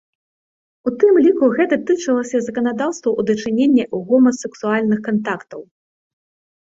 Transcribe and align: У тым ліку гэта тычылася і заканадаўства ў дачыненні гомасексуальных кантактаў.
У 0.89 0.93
тым 1.03 1.17
ліку 1.25 1.49
гэта 1.59 1.75
тычылася 1.89 2.33
і 2.39 2.41
заканадаўства 2.47 3.09
ў 3.19 3.21
дачыненні 3.33 3.83
гомасексуальных 4.09 4.99
кантактаў. 5.09 5.61